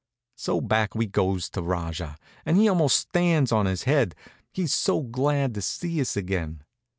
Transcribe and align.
So 0.35 0.61
back 0.61 0.95
we 0.95 1.05
goes 1.05 1.47
to 1.51 1.61
Rajah, 1.61 2.17
and 2.43 2.57
he 2.57 2.67
almost 2.67 2.97
stands 2.97 3.51
on 3.51 3.67
his 3.67 3.83
head, 3.83 4.15
he's 4.51 4.73
so 4.73 5.03
glad 5.03 5.53
to 5.53 5.61
see 5.61 6.01
us 6.01 6.17
again. 6.17 6.63